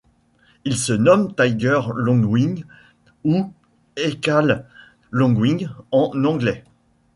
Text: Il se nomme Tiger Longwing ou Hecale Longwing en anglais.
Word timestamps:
Il 0.65 0.77
se 0.77 0.93
nomme 0.93 1.31
Tiger 1.35 1.79
Longwing 1.95 2.63
ou 3.23 3.53
Hecale 3.95 4.65
Longwing 5.11 5.67
en 5.91 6.11
anglais. 6.23 6.63